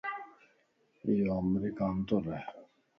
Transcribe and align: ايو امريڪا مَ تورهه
ايو 1.05 1.27
امريڪا 1.41 1.85
مَ 1.95 1.97
تورهه 2.07 2.41